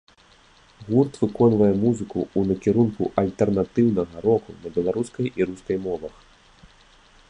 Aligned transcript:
Гурт 0.87 1.13
выконвае 1.23 1.67
музыку 1.83 2.19
ў 2.23 2.39
накірунку 2.53 3.03
альтэрнатыўнага 3.23 4.15
року 4.27 4.51
на 4.65 4.77
беларускай 4.79 5.25
і 5.39 5.53
рускай 5.53 5.77
мовах. 5.89 6.13